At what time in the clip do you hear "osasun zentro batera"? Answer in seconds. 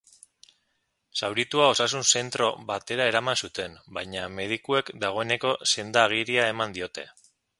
1.73-3.07